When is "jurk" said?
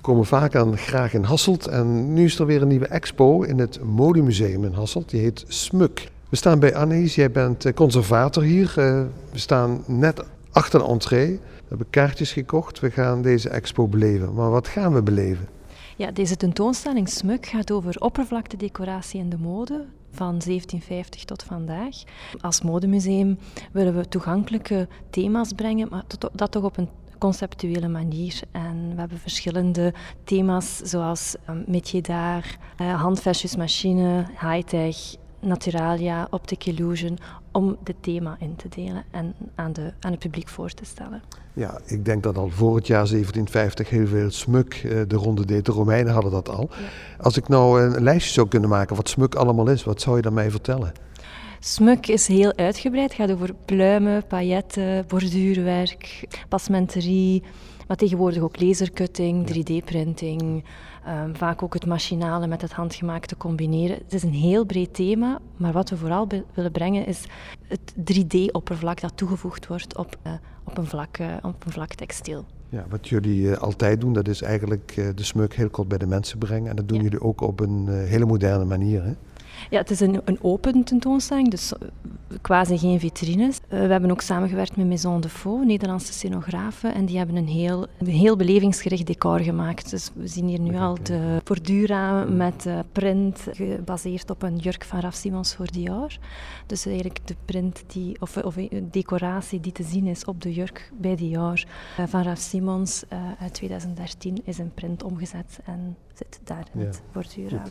94.56-94.84, 100.52-100.92